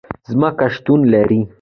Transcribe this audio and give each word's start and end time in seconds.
ځمکه 0.31 0.65
شتون 0.75 0.99
لري 1.13 1.41